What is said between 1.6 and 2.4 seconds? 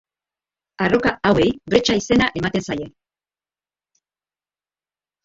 bretxa izena